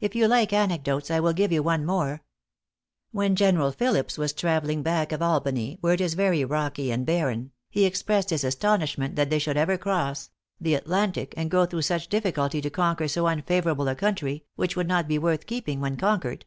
[0.00, 2.22] "If you like anecdotes, I will give you one more:
[3.10, 7.52] "When General Phillips was travelling back of Albany, where it is very rocky and barren,
[7.70, 10.28] he expressed his astonishment that they should ever cross;
[10.60, 14.86] the Atlantic, and go through such difficulty to conquer so unfavorable a country, which would
[14.88, 16.44] not be worth keeping when conquered.